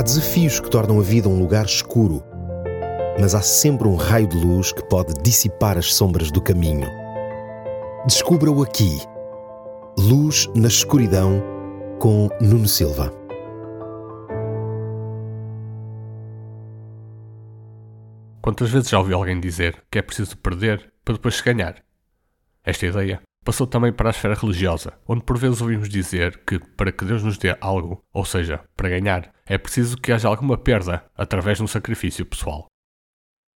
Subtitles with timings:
[0.00, 2.24] Há desafios que tornam a vida um lugar escuro,
[3.20, 6.88] mas há sempre um raio de luz que pode dissipar as sombras do caminho.
[8.06, 8.98] Descubra-o aqui.
[9.98, 11.42] Luz na escuridão
[11.98, 13.12] com Nuno Silva.
[18.40, 21.74] Quantas vezes já ouvi alguém dizer que é preciso perder para depois se ganhar?
[22.64, 26.92] Esta ideia passou também para a esfera religiosa, onde por vezes ouvimos dizer que para
[26.92, 31.04] que Deus nos dê algo, ou seja, para ganhar, é preciso que haja alguma perda
[31.16, 32.66] através de um sacrifício pessoal.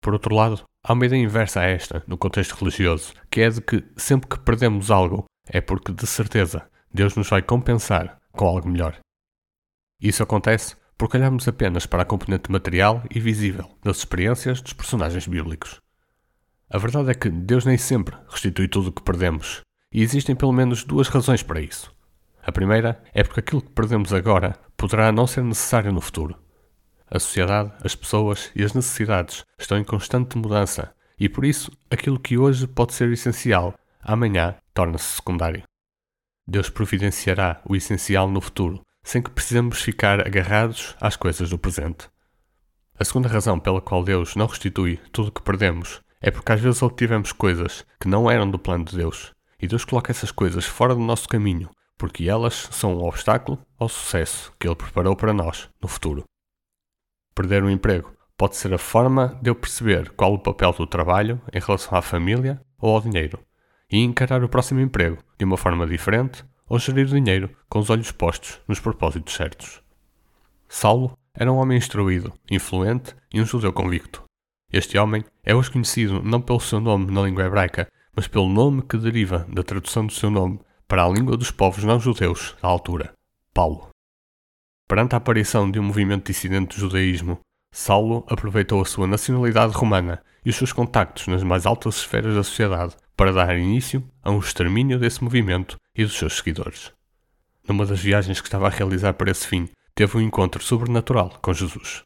[0.00, 3.60] Por outro lado, há uma ideia inversa a esta, no contexto religioso, que é de
[3.60, 8.68] que sempre que perdemos algo é porque, de certeza, Deus nos vai compensar com algo
[8.68, 8.98] melhor.
[10.00, 15.26] Isso acontece porque olhamos apenas para a componente material e visível das experiências dos personagens
[15.26, 15.80] bíblicos.
[16.70, 20.52] A verdade é que Deus nem sempre restitui tudo o que perdemos, e existem pelo
[20.52, 21.94] menos duas razões para isso.
[22.42, 26.36] A primeira é porque aquilo que perdemos agora poderá não ser necessário no futuro.
[27.10, 32.20] A sociedade, as pessoas e as necessidades estão em constante mudança e por isso aquilo
[32.20, 35.62] que hoje pode ser essencial, amanhã torna-se secundário.
[36.46, 42.08] Deus providenciará o essencial no futuro, sem que precisemos ficar agarrados às coisas do presente.
[42.98, 46.60] A segunda razão pela qual Deus não restitui tudo o que perdemos é porque às
[46.60, 50.64] vezes obtivemos coisas que não eram do plano de Deus e Deus coloca essas coisas
[50.64, 55.32] fora do nosso caminho, porque elas são um obstáculo ao sucesso que Ele preparou para
[55.32, 56.24] nós no futuro.
[57.34, 61.40] Perder um emprego pode ser a forma de eu perceber qual o papel do trabalho
[61.52, 63.40] em relação à família ou ao dinheiro,
[63.90, 67.90] e encarar o próximo emprego de uma forma diferente ou gerir o dinheiro com os
[67.90, 69.82] olhos postos nos propósitos certos.
[70.68, 74.22] Saulo era um homem instruído, influente e um judeu convicto.
[74.70, 78.82] Este homem é hoje conhecido não pelo seu nome na língua hebraica, mas pelo nome
[78.82, 83.12] que deriva da tradução do seu nome para a língua dos povos não-judeus da altura,
[83.54, 83.90] Paulo.
[84.88, 87.38] Perante a aparição de um movimento dissidente do judaísmo,
[87.72, 92.42] Saulo aproveitou a sua nacionalidade romana e os seus contactos nas mais altas esferas da
[92.42, 96.92] sociedade para dar início a um extermínio desse movimento e dos seus seguidores.
[97.68, 101.54] Numa das viagens que estava a realizar para esse fim, teve um encontro sobrenatural com
[101.54, 102.02] Jesus.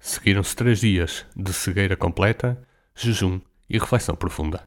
[0.00, 2.60] Seguiram-se três dias de cegueira completa,
[2.96, 3.40] jejum
[3.70, 4.66] e reflexão profunda.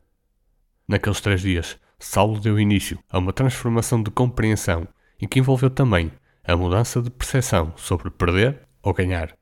[0.87, 4.87] Naqueles três dias, Saulo deu início a uma transformação de compreensão
[5.19, 6.11] em que envolveu também
[6.43, 9.35] a mudança de percepção sobre perder ou ganhar.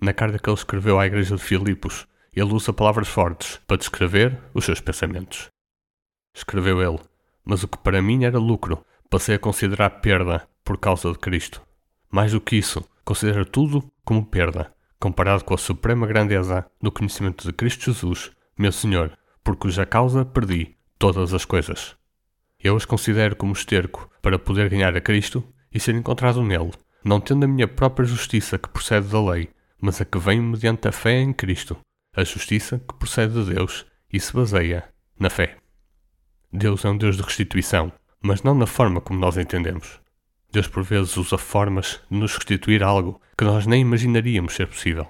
[0.00, 4.40] Na carta que ele escreveu à igreja de Filipos, ele usa palavras fortes para descrever
[4.52, 5.48] os seus pensamentos.
[6.34, 7.00] Escreveu ele:
[7.44, 11.62] Mas o que para mim era lucro, passei a considerar perda por causa de Cristo.
[12.10, 17.46] Mais do que isso, considero tudo como perda, comparado com a suprema grandeza do conhecimento
[17.46, 21.94] de Cristo Jesus, meu Senhor, por cuja causa perdi todas as coisas.
[22.58, 26.72] Eu as considero como esterco para poder ganhar a Cristo e ser encontrado nele,
[27.04, 30.88] não tendo a minha própria justiça que procede da lei, mas a que vem mediante
[30.88, 31.76] a fé em Cristo,
[32.16, 34.88] a justiça que procede de Deus e se baseia
[35.18, 35.58] na fé.
[36.50, 40.00] Deus é um Deus de restituição, mas não na forma como nós entendemos.
[40.50, 45.06] Deus por vezes usa formas de nos restituir algo que nós nem imaginaríamos ser possível.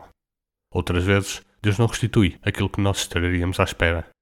[0.73, 4.14] Outras vezes, Deus não restitui aquilo que nós estaríamos à espera.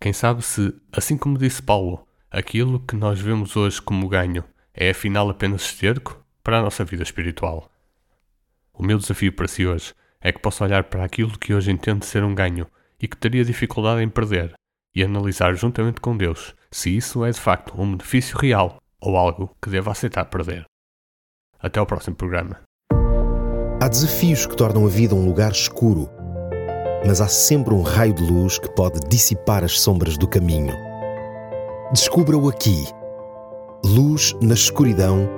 [0.00, 4.88] Quem sabe se, assim como disse Paulo, aquilo que nós vemos hoje como ganho é
[4.88, 7.70] afinal apenas esterco para a nossa vida espiritual.
[8.72, 12.02] O meu desafio para si hoje é que possa olhar para aquilo que hoje entendo
[12.02, 12.66] ser um ganho
[12.98, 14.54] e que teria dificuldade em perder
[14.94, 19.54] e analisar juntamente com Deus se isso é de facto um benefício real ou algo
[19.60, 20.64] que deva aceitar perder.
[21.58, 22.58] Até ao próximo programa.
[23.82, 26.08] Há desafios que tornam a vida um lugar escuro
[27.06, 30.74] mas há sempre um raio de luz que pode dissipar as sombras do caminho.
[31.92, 32.86] Descubra-o aqui.
[33.84, 35.28] Luz na escuridão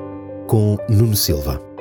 [0.46, 1.71] com Nuno Silva.